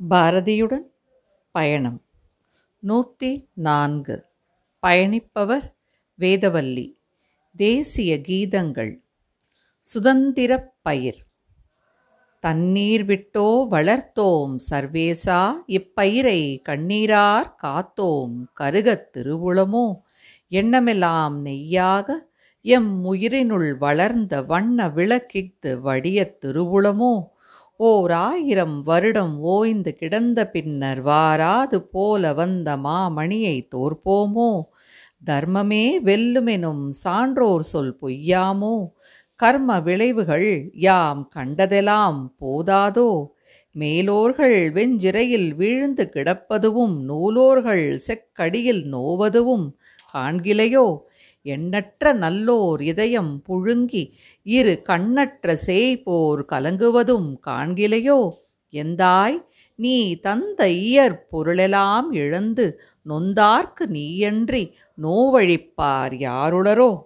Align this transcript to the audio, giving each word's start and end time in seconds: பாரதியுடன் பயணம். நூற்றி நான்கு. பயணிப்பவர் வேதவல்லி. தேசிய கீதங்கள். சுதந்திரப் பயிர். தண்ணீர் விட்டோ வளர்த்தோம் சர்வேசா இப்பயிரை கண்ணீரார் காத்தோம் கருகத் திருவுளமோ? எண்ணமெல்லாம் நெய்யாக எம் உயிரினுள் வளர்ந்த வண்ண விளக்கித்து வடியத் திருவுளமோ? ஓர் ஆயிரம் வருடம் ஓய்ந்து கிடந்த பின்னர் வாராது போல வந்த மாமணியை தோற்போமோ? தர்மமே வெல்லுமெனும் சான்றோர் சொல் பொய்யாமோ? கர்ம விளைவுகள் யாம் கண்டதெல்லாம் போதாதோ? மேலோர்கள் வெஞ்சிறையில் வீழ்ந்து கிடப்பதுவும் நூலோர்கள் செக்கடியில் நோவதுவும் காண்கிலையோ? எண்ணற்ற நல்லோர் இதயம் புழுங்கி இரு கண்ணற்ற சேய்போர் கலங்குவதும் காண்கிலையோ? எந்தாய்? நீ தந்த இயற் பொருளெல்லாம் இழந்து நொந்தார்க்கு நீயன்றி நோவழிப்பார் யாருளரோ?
பாரதியுடன் 0.00 0.86
பயணம். 1.50 2.02
நூற்றி 2.78 3.48
நான்கு. 3.52 4.24
பயணிப்பவர் 4.86 5.74
வேதவல்லி. 6.18 6.96
தேசிய 7.56 8.16
கீதங்கள். 8.18 9.00
சுதந்திரப் 9.80 10.74
பயிர். 10.82 11.26
தண்ணீர் 12.40 13.04
விட்டோ 13.04 13.66
வளர்த்தோம் 13.70 14.56
சர்வேசா 14.70 15.52
இப்பயிரை 15.66 16.60
கண்ணீரார் 16.68 17.54
காத்தோம் 17.62 18.44
கருகத் 18.60 19.16
திருவுளமோ? 19.16 20.00
எண்ணமெல்லாம் 20.48 21.44
நெய்யாக 21.44 22.30
எம் 22.60 23.12
உயிரினுள் 23.12 23.78
வளர்ந்த 23.78 24.42
வண்ண 24.42 24.88
விளக்கித்து 24.88 25.80
வடியத் 25.80 26.44
திருவுளமோ? 26.44 27.24
ஓர் 27.80 28.10
ஆயிரம் 28.10 28.82
வருடம் 28.82 29.38
ஓய்ந்து 29.40 29.94
கிடந்த 29.94 30.50
பின்னர் 30.50 31.04
வாராது 31.06 31.76
போல 31.76 32.32
வந்த 32.34 32.76
மாமணியை 32.76 33.60
தோற்போமோ? 33.74 34.62
தர்மமே 35.26 35.84
வெல்லுமெனும் 36.04 36.88
சான்றோர் 36.88 37.62
சொல் 37.62 37.98
பொய்யாமோ? 38.02 38.88
கர்ம 39.34 39.80
விளைவுகள் 39.80 40.70
யாம் 40.72 41.28
கண்டதெல்லாம் 41.28 42.34
போதாதோ? 42.40 43.26
மேலோர்கள் 43.74 44.72
வெஞ்சிறையில் 44.72 45.54
வீழ்ந்து 45.54 46.10
கிடப்பதுவும் 46.12 46.96
நூலோர்கள் 47.08 47.96
செக்கடியில் 47.96 48.84
நோவதுவும் 48.92 49.66
காண்கிலையோ? 50.14 50.86
எண்ணற்ற 51.48 52.12
நல்லோர் 52.14 52.82
இதயம் 52.82 53.32
புழுங்கி 53.48 54.04
இரு 54.46 54.74
கண்ணற்ற 54.88 55.56
சேய்போர் 55.66 56.42
கலங்குவதும் 56.52 57.28
காண்கிலையோ? 57.46 58.20
எந்தாய்? 58.74 59.36
நீ 59.78 59.96
தந்த 60.18 60.60
இயற் 60.84 61.18
பொருளெல்லாம் 61.30 62.08
இழந்து 62.22 62.66
நொந்தார்க்கு 63.06 63.84
நீயன்றி 63.88 64.62
நோவழிப்பார் 64.98 66.14
யாருளரோ? 66.26 66.90